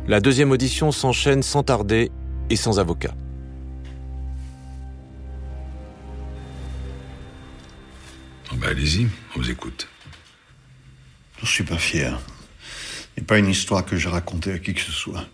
La 0.07 0.21
deuxième 0.21 0.51
audition 0.51 0.93
s'enchaîne 0.93 1.43
sans 1.43 1.63
tarder 1.63 2.11
et 2.49 2.57
sans 2.57 2.79
avocat. 2.79 3.15
Oh 8.53 8.57
bah 8.57 8.69
allez-y, 8.71 9.07
on 9.37 9.41
vous 9.41 9.51
écoute. 9.51 9.89
Je 11.43 11.47
suis 11.47 11.65
pas 11.65 11.79
fier. 11.79 12.21
n'est 13.17 13.25
pas 13.25 13.39
une 13.39 13.49
histoire 13.49 13.85
que 13.85 13.97
j'ai 13.97 14.09
racontée 14.09 14.53
à 14.53 14.59
qui 14.59 14.75
que 14.75 14.81
ce 14.81 14.93
soit. 14.93 15.25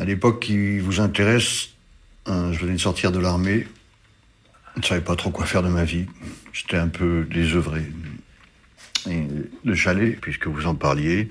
À 0.00 0.04
l'époque 0.06 0.40
qui 0.40 0.78
vous 0.78 1.00
intéresse, 1.00 1.68
hein, 2.24 2.54
je 2.54 2.60
venais 2.60 2.72
de 2.72 2.78
sortir 2.78 3.12
de 3.12 3.18
l'armée. 3.18 3.66
Je 4.74 4.80
ne 4.80 4.84
savais 4.86 5.02
pas 5.02 5.14
trop 5.14 5.28
quoi 5.28 5.44
faire 5.44 5.62
de 5.62 5.68
ma 5.68 5.84
vie. 5.84 6.06
J'étais 6.54 6.78
un 6.78 6.88
peu 6.88 7.26
désœuvré. 7.30 7.82
Le 9.06 9.74
chalet, 9.74 10.18
puisque 10.18 10.46
vous 10.46 10.64
en 10.66 10.74
parliez, 10.74 11.28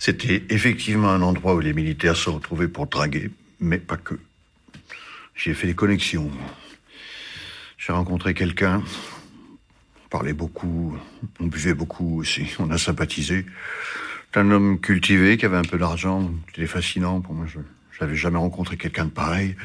c'était 0.00 0.42
effectivement 0.50 1.10
un 1.10 1.22
endroit 1.22 1.54
où 1.54 1.60
les 1.60 1.72
militaires 1.72 2.16
se 2.16 2.28
retrouvaient 2.28 2.66
pour 2.66 2.88
draguer, 2.88 3.30
mais 3.60 3.78
pas 3.78 3.96
que. 3.96 4.18
J'y 5.36 5.50
ai 5.50 5.54
fait 5.54 5.68
des 5.68 5.76
connexions. 5.76 6.28
J'ai 7.76 7.92
rencontré 7.92 8.34
quelqu'un, 8.34 8.82
on 10.04 10.08
parlait 10.08 10.32
beaucoup, 10.32 10.98
on 11.38 11.46
buvait 11.46 11.74
beaucoup 11.74 12.18
aussi, 12.18 12.48
on 12.58 12.68
a 12.72 12.78
sympathisé. 12.78 13.46
C'est 14.32 14.40
un 14.40 14.50
homme 14.50 14.80
cultivé 14.80 15.36
qui 15.36 15.46
avait 15.46 15.56
un 15.56 15.62
peu 15.62 15.78
d'argent, 15.78 16.32
il 16.48 16.64
était 16.64 16.66
fascinant 16.66 17.20
pour 17.20 17.34
moi. 17.34 17.46
N'avais 18.00 18.16
jamais 18.16 18.38
rencontré 18.38 18.76
quelqu'un 18.76 19.06
de 19.06 19.10
pareil. 19.10 19.56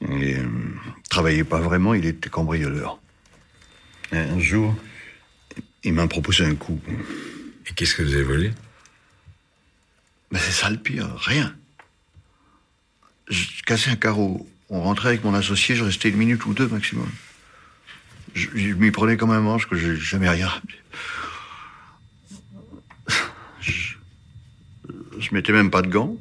Il 0.00 0.38
euh, 0.38 0.46
travaillait 1.08 1.44
pas 1.44 1.60
vraiment, 1.60 1.94
il 1.94 2.06
était 2.06 2.30
cambrioleur. 2.30 2.98
Et 4.12 4.18
un 4.18 4.38
jour, 4.40 4.74
il 5.84 5.92
m'a 5.92 6.06
proposé 6.08 6.44
un 6.44 6.54
coup. 6.54 6.80
Et 7.68 7.72
qu'est-ce 7.74 7.94
que 7.94 8.02
vous 8.02 8.14
avez 8.14 8.24
volé? 8.24 8.52
Mais 10.30 10.38
c'est 10.38 10.52
ça 10.52 10.70
le 10.70 10.76
pire, 10.78 11.14
rien. 11.16 11.54
J'ai 13.28 13.46
cassé 13.64 13.90
un 13.90 13.96
carreau 13.96 14.48
On 14.68 14.80
rentrait 14.80 15.08
avec 15.08 15.24
mon 15.24 15.34
associé, 15.34 15.76
je 15.76 15.84
restais 15.84 16.08
une 16.08 16.16
minute 16.16 16.44
ou 16.46 16.54
deux 16.54 16.66
maximum. 16.66 17.08
Je, 18.34 18.48
je 18.54 18.72
m'y 18.74 18.90
prenais 18.90 19.16
comme 19.16 19.30
un 19.30 19.40
manche 19.40 19.68
que 19.68 19.76
j'ai 19.76 19.96
jamais 19.96 20.28
rien. 20.28 20.50
Je, 23.60 23.94
je 25.18 25.34
mettais 25.34 25.52
même 25.52 25.70
pas 25.70 25.82
de 25.82 25.88
gants. 25.88 26.16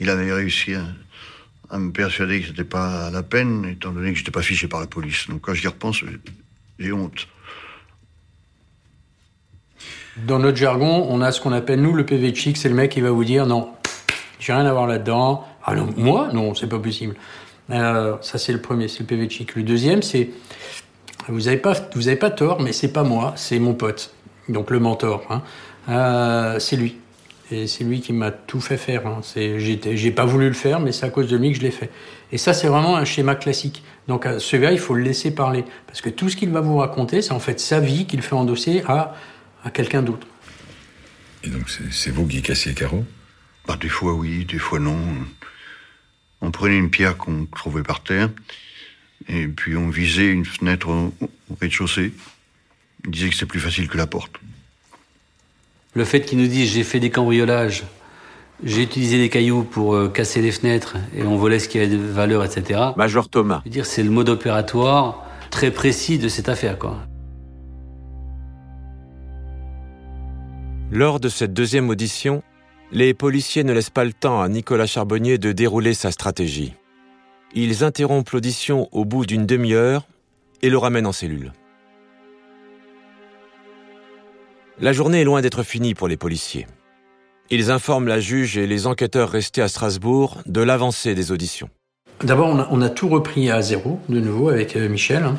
Il 0.00 0.10
avait 0.10 0.32
réussi 0.32 0.74
à, 0.74 1.78
me 1.78 1.90
persuader 1.90 2.40
que 2.40 2.48
c'était 2.48 2.64
pas 2.64 3.10
la 3.10 3.22
peine, 3.22 3.64
étant 3.64 3.90
donné 3.90 4.12
que 4.12 4.18
j'étais 4.18 4.30
pas 4.30 4.42
fiché 4.42 4.68
par 4.68 4.80
la 4.80 4.86
police. 4.86 5.28
Donc 5.28 5.42
quand 5.42 5.54
j'y 5.54 5.66
repense, 5.66 6.02
j'ai 6.78 6.92
honte. 6.92 7.26
Dans 10.26 10.38
notre 10.38 10.56
jargon, 10.56 11.06
on 11.10 11.20
a 11.20 11.32
ce 11.32 11.40
qu'on 11.40 11.52
appelle, 11.52 11.80
nous, 11.80 11.92
le 11.92 12.06
PV 12.06 12.34
chic, 12.34 12.56
c'est 12.56 12.68
le 12.68 12.74
mec 12.74 12.92
qui 12.92 13.00
va 13.00 13.10
vous 13.10 13.24
dire 13.24 13.46
non, 13.46 13.70
j'ai 14.38 14.52
rien 14.52 14.64
à 14.64 14.72
voir 14.72 14.86
là-dedans. 14.86 15.46
Ah 15.64 15.74
non, 15.74 15.92
moi? 15.96 16.30
Non, 16.32 16.54
c'est 16.54 16.68
pas 16.68 16.78
possible. 16.78 17.16
Euh, 17.70 18.16
ça, 18.20 18.38
c'est 18.38 18.52
le 18.52 18.60
premier, 18.60 18.88
c'est 18.88 19.00
le 19.00 19.06
PV 19.06 19.28
chic. 19.28 19.54
Le 19.56 19.62
deuxième, 19.62 20.02
c'est 20.02 20.30
vous 21.28 21.42
n'avez 21.42 21.56
pas, 21.56 21.74
vous 21.94 22.08
avez 22.08 22.16
pas 22.16 22.30
tort, 22.30 22.60
mais 22.60 22.72
c'est 22.72 22.92
pas 22.92 23.02
moi, 23.02 23.32
c'est 23.36 23.58
mon 23.58 23.74
pote. 23.74 24.14
Donc 24.48 24.70
le 24.70 24.78
mentor, 24.78 25.24
hein. 25.28 25.42
Euh, 25.88 26.58
c'est 26.58 26.76
lui. 26.76 26.98
Et 27.52 27.68
c'est 27.68 27.84
lui 27.84 28.00
qui 28.00 28.12
m'a 28.12 28.32
tout 28.32 28.60
fait 28.60 28.76
faire. 28.76 29.06
Hein. 29.06 29.20
C'est, 29.22 29.60
j'ai 29.60 30.10
pas 30.10 30.24
voulu 30.24 30.48
le 30.48 30.54
faire, 30.54 30.80
mais 30.80 30.90
c'est 30.90 31.06
à 31.06 31.10
cause 31.10 31.28
de 31.28 31.36
lui 31.36 31.52
que 31.52 31.58
je 31.58 31.62
l'ai 31.62 31.70
fait. 31.70 31.90
Et 32.32 32.38
ça, 32.38 32.52
c'est 32.52 32.66
vraiment 32.66 32.96
un 32.96 33.04
schéma 33.04 33.36
classique. 33.36 33.84
Donc 34.08 34.26
à 34.26 34.40
ce 34.40 34.56
gars, 34.56 34.72
il 34.72 34.80
faut 34.80 34.94
le 34.94 35.02
laisser 35.02 35.32
parler. 35.32 35.64
Parce 35.86 36.00
que 36.00 36.10
tout 36.10 36.28
ce 36.28 36.36
qu'il 36.36 36.50
va 36.50 36.60
vous 36.60 36.76
raconter, 36.78 37.22
c'est 37.22 37.32
en 37.32 37.38
fait 37.38 37.60
sa 37.60 37.78
vie 37.78 38.06
qu'il 38.06 38.22
fait 38.22 38.34
endosser 38.34 38.82
à, 38.88 39.14
à 39.62 39.70
quelqu'un 39.70 40.02
d'autre. 40.02 40.26
Et 41.44 41.48
donc, 41.48 41.70
c'est 41.70 41.92
c'est 41.92 42.10
vous 42.10 42.26
qui 42.26 42.42
cassiez 42.42 42.72
les 42.72 42.74
carreaux 42.74 43.04
Bah, 43.68 43.76
des 43.80 43.88
fois 43.88 44.12
oui, 44.12 44.44
des 44.44 44.58
fois 44.58 44.80
non. 44.80 44.98
On 46.40 46.50
prenait 46.50 46.76
une 46.76 46.90
pierre 46.90 47.16
qu'on 47.16 47.46
trouvait 47.46 47.82
par 47.82 48.02
terre, 48.02 48.28
et 49.28 49.46
puis 49.46 49.76
on 49.76 49.88
visait 49.88 50.30
une 50.30 50.44
fenêtre 50.44 50.88
au, 50.88 51.14
au 51.20 51.56
rez-de-chaussée. 51.60 52.12
Il 53.04 53.10
disait 53.10 53.28
que 53.28 53.34
c'était 53.34 53.46
plus 53.46 53.60
facile 53.60 53.88
que 53.88 53.96
la 53.96 54.06
porte. 54.06 54.38
Le 55.96 56.04
fait 56.04 56.20
qu'ils 56.20 56.36
nous 56.36 56.46
disent 56.46 56.70
j'ai 56.70 56.84
fait 56.84 57.00
des 57.00 57.08
cambriolages, 57.08 57.84
j'ai 58.62 58.82
utilisé 58.82 59.16
des 59.16 59.30
cailloux 59.30 59.62
pour 59.64 59.94
euh, 59.94 60.08
casser 60.08 60.42
les 60.42 60.52
fenêtres 60.52 60.98
et 61.16 61.22
on 61.22 61.36
volait 61.36 61.58
ce 61.58 61.70
qui 61.70 61.78
avait 61.78 61.86
de 61.88 61.96
valeur, 61.96 62.44
etc. 62.44 62.90
Major 62.98 63.30
Thomas. 63.30 63.62
Je 63.64 63.70
veux 63.70 63.72
dire, 63.72 63.86
c'est 63.86 64.02
le 64.02 64.10
mode 64.10 64.28
opératoire 64.28 65.24
très 65.50 65.70
précis 65.70 66.18
de 66.18 66.28
cette 66.28 66.50
affaire, 66.50 66.78
quoi. 66.78 66.98
Lors 70.90 71.18
de 71.18 71.30
cette 71.30 71.54
deuxième 71.54 71.88
audition, 71.88 72.42
les 72.92 73.14
policiers 73.14 73.64
ne 73.64 73.72
laissent 73.72 73.88
pas 73.88 74.04
le 74.04 74.12
temps 74.12 74.42
à 74.42 74.50
Nicolas 74.50 74.86
Charbonnier 74.86 75.38
de 75.38 75.52
dérouler 75.52 75.94
sa 75.94 76.10
stratégie. 76.10 76.74
Ils 77.54 77.84
interrompent 77.84 78.30
l'audition 78.32 78.86
au 78.92 79.06
bout 79.06 79.24
d'une 79.24 79.46
demi-heure 79.46 80.06
et 80.60 80.68
le 80.68 80.76
ramènent 80.76 81.06
en 81.06 81.12
cellule. 81.12 81.52
La 84.78 84.92
journée 84.92 85.22
est 85.22 85.24
loin 85.24 85.40
d'être 85.40 85.62
finie 85.62 85.94
pour 85.94 86.06
les 86.06 86.18
policiers. 86.18 86.66
Ils 87.48 87.70
informent 87.70 88.08
la 88.08 88.20
juge 88.20 88.58
et 88.58 88.66
les 88.66 88.86
enquêteurs 88.86 89.30
restés 89.30 89.62
à 89.62 89.68
Strasbourg 89.68 90.42
de 90.44 90.60
l'avancée 90.60 91.14
des 91.14 91.32
auditions. 91.32 91.70
D'abord, 92.22 92.68
on 92.70 92.82
a, 92.82 92.90
tout 92.90 93.08
repris 93.08 93.50
à 93.50 93.62
zéro, 93.62 94.00
de 94.10 94.20
nouveau, 94.20 94.50
avec 94.50 94.76
euh, 94.76 94.90
Michel. 94.90 95.22
hein. 95.22 95.36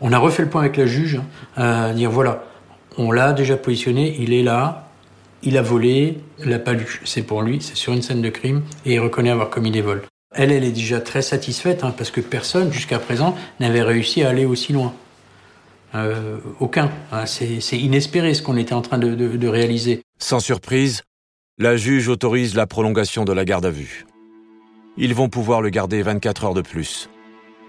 On 0.00 0.10
a 0.12 0.18
refait 0.18 0.42
le 0.42 0.48
point 0.48 0.62
avec 0.62 0.78
la 0.78 0.86
juge, 0.86 1.20
à 1.56 1.92
dire 1.92 2.10
voilà, 2.10 2.44
on 2.96 3.12
l'a 3.12 3.34
déjà 3.34 3.58
positionné, 3.58 4.16
il 4.18 4.32
est 4.32 4.42
là, 4.42 4.88
il 5.42 5.58
a 5.58 5.62
volé, 5.62 6.18
il 6.38 6.48
l'a 6.48 6.58
pas 6.58 6.72
lu. 6.72 7.02
C'est 7.04 7.22
pour 7.22 7.42
lui, 7.42 7.60
c'est 7.60 7.76
sur 7.76 7.92
une 7.92 8.02
scène 8.02 8.22
de 8.22 8.30
crime, 8.30 8.62
et 8.86 8.94
il 8.94 9.00
reconnaît 9.00 9.30
avoir 9.30 9.50
commis 9.50 9.70
des 9.70 9.82
vols. 9.82 10.02
Elle, 10.34 10.50
elle 10.50 10.64
est 10.64 10.72
déjà 10.72 11.00
très 11.00 11.22
satisfaite, 11.22 11.84
hein, 11.84 11.94
parce 11.96 12.10
que 12.10 12.22
personne, 12.22 12.72
jusqu'à 12.72 12.98
présent, 12.98 13.36
n'avait 13.60 13.82
réussi 13.82 14.22
à 14.22 14.30
aller 14.30 14.46
aussi 14.46 14.72
loin. 14.72 14.94
Euh, 15.94 16.38
aucun. 16.60 16.90
hein. 17.12 17.26
c'est 17.26 17.78
inespéré 17.78 18.34
ce 18.34 18.42
qu'on 18.42 18.56
était 18.56 18.74
en 18.74 18.82
train 18.82 18.98
de- 18.98 19.14
de- 19.14 19.36
de 19.36 19.48
réaliser. 19.48 20.02
Sans 20.18 20.40
surprise, 20.40 21.02
la 21.58 21.76
juge 21.76 22.08
autorise 22.08 22.54
la 22.54 22.66
prolongation 22.66 23.24
de 23.24 23.32
la 23.32 23.44
garde 23.44 23.64
à 23.66 23.70
vue. 23.70 24.04
Ils 24.98 25.14
vont 25.14 25.28
pouvoir 25.28 25.62
le 25.62 25.70
garder 25.70 26.02
24 26.02 26.44
heures 26.44 26.54
de 26.54 26.62
plus. 26.62 27.08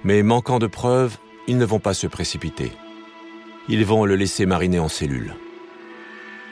Mais 0.03 0.23
manquant 0.23 0.59
de 0.59 0.67
preuves, 0.67 1.17
ils 1.47 1.57
ne 1.57 1.65
vont 1.65 1.79
pas 1.79 1.93
se 1.93 2.07
précipiter. 2.07 2.71
Ils 3.69 3.85
vont 3.85 4.05
le 4.05 4.15
laisser 4.15 4.45
mariner 4.45 4.79
en 4.79 4.87
cellule. 4.89 5.35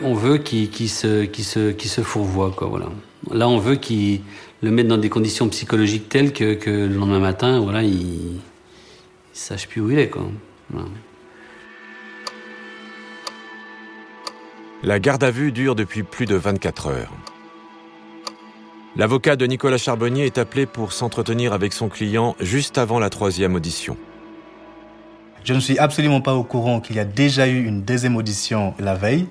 On 0.01 0.13
veut 0.13 0.38
qu'il 0.38 0.89
se, 0.89 2.01
fourvoie, 2.03 2.51
quoi, 2.51 2.67
voilà. 2.67 2.88
Là, 3.31 3.48
on 3.48 3.57
veut 3.57 3.75
qu'il 3.77 4.22
le 4.62 4.72
mette 4.72 4.88
dans 4.88 4.98
des 4.98 5.10
conditions 5.10 5.48
psychologiques 5.50 6.10
telles 6.10 6.34
que, 6.34 6.53
que 6.53 6.69
le 6.69 6.88
lendemain 6.95 7.19
matin, 7.19 7.60
voilà, 7.62 7.81
il, 7.84 8.36
il 8.36 8.39
sache 9.34 9.67
plus 9.67 9.79
où 9.81 9.89
il 9.91 10.00
est, 10.00 10.10
quoi. 10.10 10.25
Voilà. 10.69 10.88
La 14.86 15.00
garde 15.00 15.24
à 15.24 15.32
vue 15.32 15.51
dure 15.51 15.74
depuis 15.74 16.04
plus 16.04 16.27
de 16.27 16.36
24 16.36 16.88
heures. 16.92 17.12
L'avocat 18.96 19.36
de 19.36 19.48
Nicolas 19.48 19.80
Charbonnier 19.80 20.27
est 20.27 20.38
appelé 20.38 20.68
pour 20.68 20.94
s'entretenir 20.94 21.54
avec 21.54 21.74
son 21.74 21.89
client 21.89 22.36
juste 22.39 22.77
avant 22.77 23.00
la 23.00 23.10
troisième 23.10 23.56
audition. 23.56 23.98
Je 25.44 25.56
ne 25.56 25.60
suis 25.60 25.80
absolument 25.80 26.22
pas 26.22 26.36
au 26.36 26.44
courant 26.44 26.82
qu'il 26.82 26.98
y 26.98 27.00
a 27.00 27.04
déjà 27.04 27.48
eu 27.48 27.65
une 27.65 27.82
deuxième 27.82 28.15
audition 28.15 28.75
la 28.77 28.94
veille. 28.94 29.25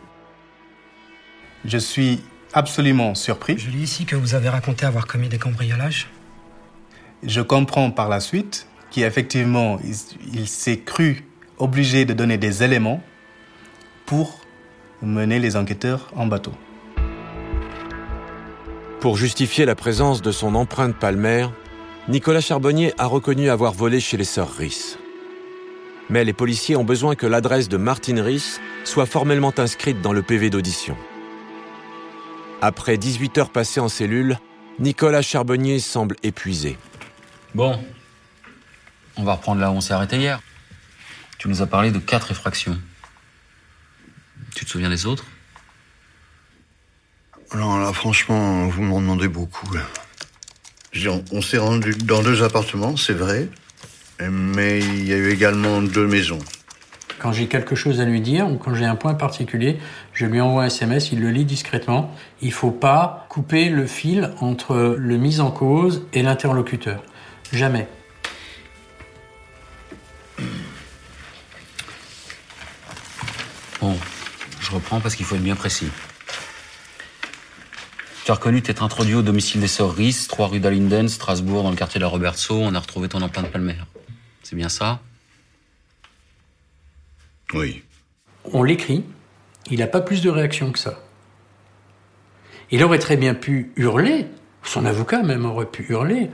Je 1.65 1.79
suis 1.79 2.21
absolument 2.53 3.15
surpris. 3.15 3.57
Je 3.57 3.71
lis 3.71 3.85
ici 3.85 4.07
que 4.07 4.17
vous 4.17 4.35
avez 4.35 4.49
raconté 4.49 4.87
avoir 4.87 5.07
commis 5.07 5.29
des 5.29 5.39
cambriolages. 5.39 6.09
Je 7.23 7.41
comprends 7.41 7.93
par 7.93 8.09
la 8.09 8.19
suite 8.19 8.67
qu'effectivement, 8.91 9.79
il, 9.85 9.95
il 10.33 10.49
s'est 10.49 10.81
cru 10.81 11.25
obligé 11.59 12.07
de 12.07 12.13
donner 12.13 12.39
des 12.39 12.65
éléments 12.65 13.01
pour 14.05 14.44
mener 15.05 15.39
les 15.39 15.57
enquêteurs 15.57 16.09
en 16.17 16.27
bateau. 16.27 16.53
Pour 19.01 19.17
justifier 19.17 19.67
la 19.67 19.75
présence 19.75 20.23
de 20.23 20.33
son 20.33 20.55
empreinte 20.55 20.97
palmaire, 20.97 21.53
Nicolas 22.09 22.41
Charbonnier 22.41 22.93
a 22.99 23.07
reconnu 23.07 23.51
avoir 23.51 23.73
volé 23.73 24.01
chez 24.01 24.17
les 24.17 24.25
sœurs 24.25 24.51
Riss. 24.51 24.99
Mais 26.11 26.25
les 26.25 26.33
policiers 26.33 26.77
ont 26.77 26.85
besoin 26.85 27.15
que 27.15 27.27
l'adresse 27.27 27.69
de 27.69 27.77
Martine 27.77 28.21
Riss 28.21 28.61
soit 28.85 29.07
formellement 29.07 29.53
inscrite 29.59 30.01
dans 30.03 30.13
le 30.13 30.23
PV 30.23 30.51
d'audition. 30.51 30.97
Après 32.61 32.97
18 32.97 33.39
heures 33.39 33.51
passées 33.51 33.81
en 33.81 33.89
cellule, 33.89 34.39
Nicolas 34.79 35.23
Charbonnier 35.23 35.79
semble 35.79 36.17
épuisé. 36.23 36.79
Bon. 37.55 37.79
On 39.17 39.23
va 39.23 39.35
reprendre 39.35 39.61
là 39.61 39.71
où 39.71 39.75
on 39.75 39.81
s'est 39.81 39.95
arrêté 39.95 40.17
hier. 40.17 40.41
Tu 41.39 41.49
nous 41.49 41.63
as 41.63 41.67
parlé 41.67 41.91
de 41.91 41.99
quatre 41.99 42.31
effractions. 42.31 42.79
Tu 44.55 44.65
te 44.65 44.71
souviens 44.71 44.91
des 44.91 45.07
autres? 45.07 45.25
Alors 47.51 47.79
là, 47.79 47.93
franchement, 47.93 48.67
vous 48.69 48.83
m'en 48.83 49.01
demandez 49.01 49.29
beaucoup. 49.29 49.73
là. 49.75 49.83
On 51.33 51.43
s'est 51.43 51.59
rendu 51.59 51.93
dans 51.93 52.23
deux 52.23 52.43
appartements, 52.43 52.97
c'est 52.97 53.15
vrai, 53.15 53.49
mais 54.21 54.79
il 54.79 55.09
y 55.09 55.13
a 55.13 55.17
eu 55.17 55.31
également 55.31 55.83
deux 55.83 56.07
maisons. 56.07 56.39
Quand 57.19 57.33
j'ai 57.33 57.47
quelque 57.47 57.75
chose 57.75 58.01
à 58.01 58.05
lui 58.05 58.21
dire 58.21 58.49
ou 58.49 58.59
quand 58.59 58.75
j'ai 58.75 58.85
un 58.85 58.97
point 58.97 59.15
particulier, 59.15 59.79
je 60.13 60.27
lui 60.27 60.41
envoie 60.41 60.65
un 60.65 60.67
SMS, 60.67 61.11
il 61.11 61.21
le 61.21 61.31
lit 61.31 61.45
discrètement. 61.45 62.15
Il 62.43 62.53
faut 62.53 62.71
pas 62.71 63.27
couper 63.29 63.71
le 63.71 63.87
fil 63.87 64.33
entre 64.41 64.97
le 64.99 65.17
mis 65.17 65.41
en 65.41 65.51
cause 65.51 66.07
et 66.13 66.23
l'interlocuteur. 66.23 67.03
Jamais. 67.53 67.89
Reprends 74.85 75.01
parce 75.01 75.17
qu'il 75.17 75.25
faut 75.25 75.35
être 75.35 75.43
bien 75.43 75.57
précis. 75.57 75.89
Tu 78.25 78.31
as 78.31 78.35
reconnu 78.35 78.63
t'être 78.63 78.83
introduit 78.83 79.15
au 79.15 79.23
domicile 79.23 79.61
des 79.61 79.69
sœurs 79.69 79.95
Riss, 79.95 80.29
3 80.29 80.49
rue 80.49 80.61
d'Alinden, 80.61 81.09
Strasbourg, 81.09 81.63
dans 81.63 81.71
le 81.71 81.77
quartier 81.77 81.99
de 81.99 82.05
la 82.05 82.09
Robertso. 82.09 82.59
On 82.59 82.75
a 82.75 82.81
retrouvé 82.81 83.09
ton 83.09 83.21
empreinte 83.23 83.51
palmaire. 83.51 83.87
C'est 84.43 84.57
bien 84.57 84.69
ça? 84.69 85.01
Oui. 87.53 87.83
On 88.53 88.63
l'écrit, 88.63 89.05
il 89.71 89.79
n'a 89.79 89.87
pas 89.87 90.01
plus 90.01 90.23
de 90.23 90.31
réaction 90.31 90.71
que 90.73 90.79
ça. 90.79 91.01
Il 92.71 92.83
aurait 92.83 92.99
très 92.99 93.17
bien 93.17 93.35
pu 93.35 93.73
hurler, 93.77 94.27
son 94.63 94.85
avocat 94.85 95.23
même 95.23 95.45
aurait 95.45 95.67
pu 95.67 95.87
hurler, 95.89 96.31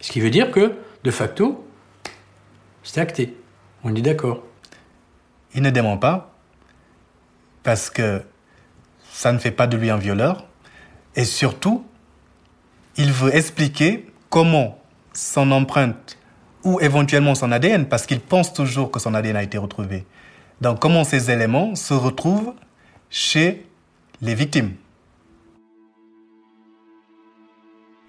ce 0.00 0.12
qui 0.12 0.20
veut 0.20 0.30
dire 0.30 0.50
que, 0.50 0.72
de 1.04 1.10
facto, 1.10 1.68
c'est 2.82 3.00
acté. 3.00 3.34
On 3.84 3.94
est 3.94 4.02
d'accord. 4.02 4.42
Il 5.54 5.62
ne 5.62 5.70
dément 5.70 5.98
pas 5.98 6.27
parce 7.68 7.90
que 7.90 8.22
ça 9.12 9.30
ne 9.30 9.36
fait 9.36 9.50
pas 9.50 9.66
de 9.66 9.76
lui 9.76 9.90
un 9.90 9.98
violeur. 9.98 10.46
Et 11.16 11.26
surtout, 11.26 11.84
il 12.96 13.12
veut 13.12 13.36
expliquer 13.36 14.06
comment 14.30 14.78
son 15.12 15.50
empreinte 15.52 16.16
ou 16.64 16.80
éventuellement 16.80 17.34
son 17.34 17.52
ADN, 17.52 17.86
parce 17.86 18.06
qu'il 18.06 18.20
pense 18.20 18.54
toujours 18.54 18.90
que 18.90 18.98
son 18.98 19.12
ADN 19.12 19.36
a 19.36 19.42
été 19.42 19.58
retrouvé. 19.58 20.06
Donc 20.62 20.80
comment 20.80 21.04
ces 21.04 21.30
éléments 21.30 21.74
se 21.74 21.92
retrouvent 21.92 22.54
chez 23.10 23.66
les 24.22 24.34
victimes. 24.34 24.72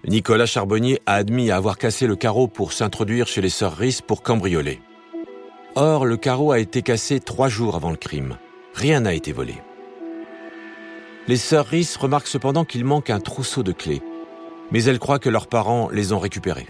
Nicolas 0.08 0.46
Charbonnier 0.46 1.02
a 1.04 1.16
admis 1.16 1.50
avoir 1.50 1.76
cassé 1.76 2.06
le 2.06 2.16
carreau 2.16 2.48
pour 2.48 2.72
s'introduire 2.72 3.26
chez 3.26 3.42
les 3.42 3.50
sœurs 3.50 3.76
Riss 3.76 4.00
pour 4.00 4.22
cambrioler. 4.22 4.80
Or, 5.74 6.06
le 6.06 6.16
carreau 6.16 6.50
a 6.50 6.60
été 6.60 6.80
cassé 6.80 7.20
trois 7.20 7.50
jours 7.50 7.76
avant 7.76 7.90
le 7.90 7.98
crime. 7.98 8.38
Rien 8.74 9.00
n'a 9.00 9.14
été 9.14 9.32
volé. 9.32 9.54
Les 11.28 11.36
sœurs 11.36 11.66
Riss 11.66 11.96
remarquent 11.96 12.26
cependant 12.26 12.64
qu'il 12.64 12.84
manque 12.84 13.10
un 13.10 13.20
trousseau 13.20 13.62
de 13.62 13.72
clés, 13.72 14.02
mais 14.70 14.82
elles 14.84 14.98
croient 14.98 15.18
que 15.18 15.28
leurs 15.28 15.46
parents 15.46 15.90
les 15.90 16.12
ont 16.12 16.18
récupérés. 16.18 16.66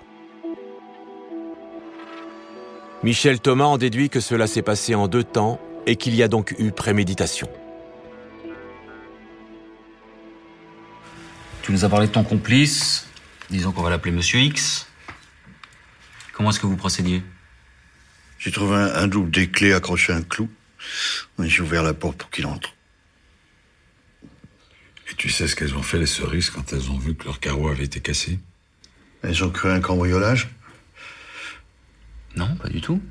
Michel 3.02 3.40
Thomas 3.40 3.64
en 3.64 3.78
déduit 3.78 4.10
que 4.10 4.20
cela 4.20 4.46
s'est 4.46 4.62
passé 4.62 4.94
en 4.94 5.08
deux 5.08 5.24
temps 5.24 5.60
et 5.86 5.96
qu'il 5.96 6.14
y 6.14 6.22
a 6.22 6.28
donc 6.28 6.54
eu 6.58 6.72
préméditation. 6.72 7.48
Tu 11.62 11.72
nous 11.72 11.84
as 11.84 11.88
parlé 11.88 12.08
de 12.08 12.12
ton 12.12 12.24
complice. 12.24 13.06
Disons 13.48 13.72
qu'on 13.72 13.82
va 13.82 13.90
l'appeler 13.90 14.12
Monsieur 14.12 14.40
X. 14.40 14.86
Comment 16.32 16.50
est-ce 16.50 16.60
que 16.60 16.66
vous 16.66 16.76
procédiez? 16.76 17.22
J'ai 18.38 18.50
trouvé 18.50 18.76
un, 18.76 18.94
un 18.94 19.06
double 19.06 19.30
des 19.30 19.48
clés 19.50 19.72
accroché 19.72 20.12
à 20.12 20.16
un 20.16 20.22
clou. 20.22 20.48
J'ai 21.38 21.62
ouvert 21.62 21.82
la 21.82 21.94
porte 21.94 22.18
pour 22.18 22.30
qu'il 22.30 22.46
entre. 22.46 22.74
Et 25.10 25.14
tu 25.16 25.28
sais 25.30 25.48
ce 25.48 25.56
qu'elles 25.56 25.74
ont 25.74 25.82
fait, 25.82 25.98
les 25.98 26.06
cerises, 26.06 26.50
quand 26.50 26.72
elles 26.72 26.90
ont 26.90 26.98
vu 26.98 27.14
que 27.14 27.24
leur 27.24 27.40
carreau 27.40 27.68
avait 27.68 27.84
été 27.84 28.00
cassé? 28.00 28.38
Elles 29.22 29.42
ont 29.44 29.50
cru 29.50 29.70
un 29.70 29.80
cambriolage? 29.80 30.48
Non, 32.36 32.54
pas 32.56 32.68
du 32.68 32.80
tout. 32.80 33.02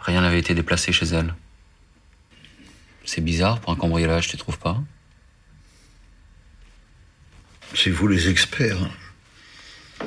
Rien 0.00 0.22
n'avait 0.22 0.38
été 0.38 0.54
déplacé 0.54 0.92
chez 0.92 1.06
elles. 1.06 1.34
C'est 3.04 3.20
bizarre 3.20 3.60
pour 3.60 3.72
un 3.72 3.76
cambriolage, 3.76 4.28
tu 4.28 4.36
trouves 4.36 4.58
pas? 4.58 4.82
C'est 7.74 7.90
vous 7.90 8.08
les 8.08 8.28
experts. 8.28 8.82
hein. 8.82 10.06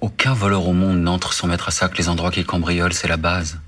Aucun 0.00 0.34
voleur 0.34 0.66
au 0.66 0.72
monde 0.72 0.98
n'entre 1.00 1.32
sans 1.32 1.46
mettre 1.46 1.68
à 1.68 1.70
sac 1.70 1.96
les 1.96 2.08
endroits 2.08 2.32
qu'il 2.32 2.44
cambriole, 2.44 2.92
c'est 2.92 3.08
la 3.08 3.16
base. 3.16 3.60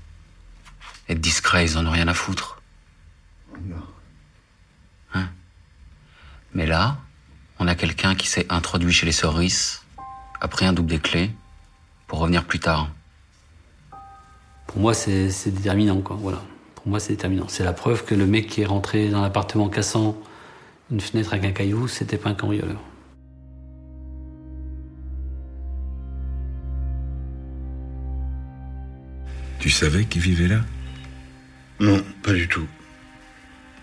Être 1.07 1.21
discret, 1.21 1.65
ils 1.65 1.77
en 1.77 1.85
ont 1.85 1.91
rien 1.91 2.07
à 2.07 2.13
foutre. 2.13 2.61
Hein? 5.13 5.29
Mais 6.53 6.65
là, 6.65 6.97
on 7.59 7.67
a 7.67 7.75
quelqu'un 7.75 8.15
qui 8.15 8.27
s'est 8.27 8.47
introduit 8.49 8.91
chez 8.91 9.05
les 9.05 9.11
Soris, 9.11 9.83
a 10.41 10.47
pris 10.47 10.65
un 10.65 10.73
double 10.73 10.89
des 10.89 10.99
clés, 10.99 11.31
pour 12.07 12.19
revenir 12.19 12.43
plus 12.45 12.59
tard. 12.59 12.89
Pour 14.67 14.79
moi, 14.79 14.93
c'est 14.93 15.29
c'est 15.29 15.51
déterminant, 15.51 16.01
quoi. 16.01 16.17
Voilà. 16.19 16.41
Pour 16.75 16.87
moi, 16.87 16.99
c'est 16.99 17.13
déterminant. 17.13 17.47
C'est 17.47 17.63
la 17.63 17.73
preuve 17.73 18.03
que 18.03 18.15
le 18.15 18.25
mec 18.25 18.47
qui 18.47 18.61
est 18.61 18.65
rentré 18.65 19.09
dans 19.09 19.21
l'appartement 19.21 19.65
en 19.65 19.69
cassant 19.69 20.17
une 20.91 20.99
fenêtre 20.99 21.33
avec 21.33 21.45
un 21.45 21.51
caillou, 21.51 21.87
c'était 21.87 22.17
pas 22.17 22.29
un 22.29 22.35
cambrioleur. 22.35 22.79
Tu 29.59 29.69
savais 29.69 30.05
qu'ils 30.05 30.21
vivaient 30.21 30.47
là? 30.47 30.61
Non, 31.85 32.03
pas 32.23 32.33
du 32.33 32.47
tout. 32.47 32.67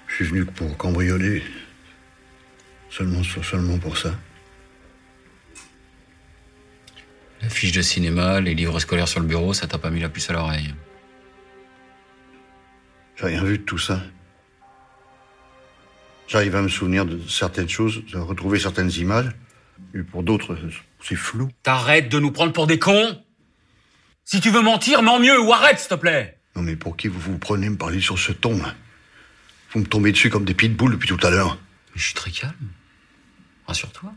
Je 0.08 0.16
suis 0.16 0.24
venu 0.24 0.44
que 0.44 0.50
pour 0.50 0.76
cambrioler. 0.76 1.40
Seulement, 2.90 3.22
seulement 3.22 3.78
pour 3.78 3.96
ça. 3.96 4.12
La 7.40 7.48
fiche 7.48 7.70
de 7.70 7.80
cinéma, 7.80 8.40
les 8.40 8.54
livres 8.54 8.80
scolaires 8.80 9.06
sur 9.06 9.20
le 9.20 9.26
bureau, 9.26 9.52
ça 9.52 9.68
t'a 9.68 9.78
pas 9.78 9.90
mis 9.90 10.00
la 10.00 10.08
puce 10.08 10.28
à 10.30 10.32
l'oreille. 10.32 10.74
J'ai 13.14 13.26
rien 13.26 13.44
vu 13.44 13.58
de 13.58 13.62
tout 13.62 13.78
ça. 13.78 14.02
J'arrive 16.26 16.56
à 16.56 16.62
me 16.62 16.68
souvenir 16.68 17.06
de 17.06 17.20
certaines 17.28 17.68
choses, 17.68 18.02
à 18.14 18.20
retrouver 18.20 18.58
certaines 18.58 18.90
images. 18.90 19.30
Et 19.94 20.02
pour 20.02 20.24
d'autres, 20.24 20.58
c'est 21.00 21.14
flou. 21.14 21.50
T'arrêtes 21.62 22.08
de 22.08 22.18
nous 22.18 22.32
prendre 22.32 22.52
pour 22.52 22.66
des 22.66 22.80
cons? 22.80 23.22
Si 24.24 24.40
tu 24.40 24.50
veux 24.50 24.62
mentir, 24.62 25.02
mens 25.02 25.20
mieux 25.20 25.40
ou 25.40 25.52
arrête, 25.52 25.78
s'il 25.78 25.88
te 25.88 25.94
plaît 25.94 26.41
Non 26.56 26.62
mais 26.62 26.76
pour 26.76 26.96
qui 26.96 27.08
vous 27.08 27.18
vous 27.18 27.38
prenez 27.38 27.68
me 27.68 27.76
parler 27.76 28.00
sur 28.00 28.18
ce 28.18 28.32
ton 28.32 28.58
là 28.58 28.74
Vous 29.72 29.80
me 29.80 29.86
tombez 29.86 30.12
dessus 30.12 30.30
comme 30.30 30.44
des 30.44 30.54
pitbulls 30.54 30.92
depuis 30.92 31.08
tout 31.08 31.26
à 31.26 31.30
l'heure. 31.30 31.58
Je 31.94 32.02
suis 32.02 32.14
très 32.14 32.30
calme. 32.30 32.52
Rassure-toi. 33.66 34.12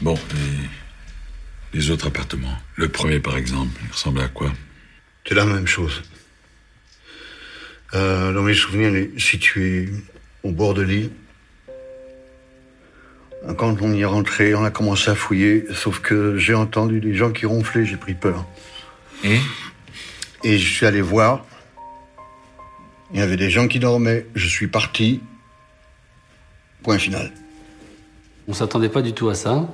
Bon, 0.00 0.18
les, 1.72 1.78
les 1.78 1.90
autres 1.90 2.08
appartements? 2.08 2.56
Le 2.76 2.88
premier, 2.88 3.20
par 3.20 3.36
exemple, 3.36 3.80
il 3.84 3.90
ressemblait 3.90 4.24
à 4.24 4.28
quoi? 4.28 4.52
C'est 5.26 5.34
la 5.34 5.44
même 5.44 5.66
chose. 5.66 6.02
Euh, 7.94 8.32
dans 8.32 8.42
mes 8.42 8.54
souvenirs, 8.54 8.90
il 8.90 8.96
est 8.96 9.18
situé 9.18 9.88
au 10.42 10.52
bord 10.52 10.74
de 10.74 10.82
l'île. 10.82 11.10
Quand 13.58 13.80
on 13.80 13.92
y 13.92 14.00
est 14.00 14.04
rentré, 14.04 14.54
on 14.54 14.64
a 14.64 14.70
commencé 14.70 15.10
à 15.10 15.14
fouiller, 15.14 15.66
sauf 15.72 16.00
que 16.00 16.36
j'ai 16.36 16.54
entendu 16.54 17.00
des 17.00 17.14
gens 17.14 17.30
qui 17.30 17.46
ronflaient, 17.46 17.86
j'ai 17.86 17.96
pris 17.96 18.14
peur. 18.14 18.44
Et? 19.22 19.38
Et 20.46 20.58
je 20.58 20.72
suis 20.72 20.86
allé 20.86 21.00
voir. 21.00 21.44
Il 23.12 23.18
y 23.18 23.20
avait 23.20 23.36
des 23.36 23.50
gens 23.50 23.66
qui 23.66 23.80
dormaient. 23.80 24.26
Je 24.36 24.46
suis 24.46 24.68
parti. 24.68 25.20
Point 26.84 26.98
final. 26.98 27.32
On 28.46 28.52
s'attendait 28.52 28.88
pas 28.88 29.02
du 29.02 29.12
tout 29.12 29.28
à 29.28 29.34
ça. 29.34 29.68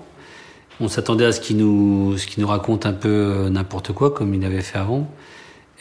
On 0.81 0.89
s'attendait 0.89 1.27
à 1.27 1.33
ce 1.33 1.43
qu'il 1.43 1.59
nous, 1.59 2.17
nous 2.39 2.47
raconte 2.47 2.87
un 2.87 2.95
peu 2.95 3.11
euh, 3.11 3.51
n'importe 3.51 3.93
quoi, 3.93 4.13
comme 4.13 4.33
il 4.33 4.43
avait 4.47 4.63
fait 4.63 4.79
avant. 4.79 5.11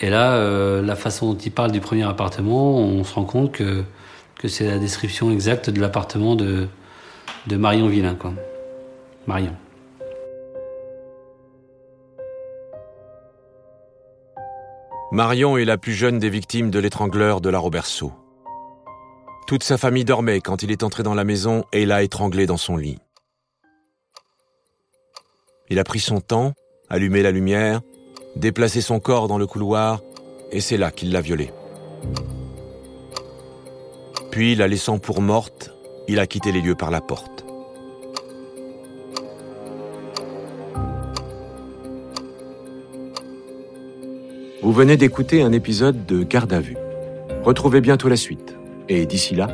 Et 0.02 0.10
là, 0.10 0.34
euh, 0.34 0.82
la 0.82 0.98
façon 0.98 1.32
dont 1.32 1.40
il 1.40 1.54
parle 1.54 1.72
du 1.72 1.80
premier 1.80 2.04
appartement, 2.04 2.78
on 2.78 3.06
se 3.06 3.14
rend 3.14 3.24
compte 3.24 3.54
que, 3.54 3.86
que 4.36 4.50
c'est 4.50 4.68
la 4.68 4.78
description 4.78 5.32
exacte 5.32 5.70
de 5.70 5.80
l'appartement 5.80 6.36
de, 6.36 6.68
de 7.48 7.56
Marion 7.56 7.88
Villain, 7.88 8.16
quoi. 8.16 8.34
Marion. 9.26 9.56
Marion 15.14 15.58
est 15.58 15.66
la 15.66 15.78
plus 15.78 15.92
jeune 15.92 16.20
des 16.20 16.30
victimes 16.30 16.72
de 16.72 16.80
l'étrangleur 16.80 17.42
de 17.42 17.50
la 17.50 17.60
Roberceau. 17.60 18.14
Toute 19.46 19.62
sa 19.62 19.78
famille 19.78 20.06
dormait 20.06 20.40
quand 20.40 20.64
il 20.64 20.72
est 20.72 20.84
entré 20.84 21.04
dans 21.04 21.14
la 21.14 21.26
maison 21.26 21.66
et 21.74 21.86
l'a 21.86 22.02
étranglé 22.02 22.46
dans 22.46 22.56
son 22.56 22.78
lit. 22.78 22.98
Il 25.70 25.80
a 25.80 25.84
pris 25.84 26.00
son 26.00 26.22
temps, 26.22 26.54
allumé 26.90 27.24
la 27.24 27.32
lumière, 27.32 27.82
déplacé 28.38 28.80
son 28.80 29.02
corps 29.02 29.28
dans 29.28 29.38
le 29.38 29.48
couloir, 29.48 30.00
et 30.54 30.62
c'est 30.62 30.78
là 30.78 30.92
qu'il 30.92 31.12
l'a 31.12 31.20
violée. 31.20 31.52
Puis, 34.32 34.56
la 34.56 34.70
laissant 34.70 34.98
pour 34.98 35.22
morte, 35.22 35.72
il 36.08 36.20
a 36.20 36.28
quitté 36.28 36.54
les 36.54 36.62
lieux 36.62 36.76
par 36.76 36.90
la 36.90 37.02
porte. 37.02 37.31
Vous 44.72 44.78
venez 44.78 44.96
d'écouter 44.96 45.42
un 45.42 45.52
épisode 45.52 46.06
de 46.06 46.24
Garde 46.24 46.54
à 46.54 46.62
vue. 46.62 46.78
Retrouvez 47.44 47.82
bientôt 47.82 48.08
la 48.08 48.16
suite. 48.16 48.56
Et 48.88 49.06
d'ici 49.06 49.36
là, 49.36 49.50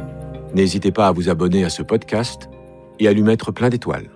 n'hésitez 0.54 0.92
pas 0.92 1.08
à 1.08 1.12
vous 1.12 1.28
abonner 1.28 1.66
à 1.66 1.72
ce 1.72 1.82
podcast 1.82 2.52
et 3.00 3.08
à 3.08 3.14
lui 3.14 3.24
mettre 3.24 3.52
plein 3.52 3.70
d'étoiles. 3.70 4.12